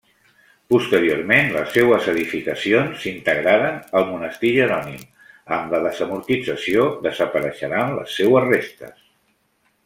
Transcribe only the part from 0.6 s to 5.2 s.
Posteriorment les seues edificacions s'integraren al monestir jerònim,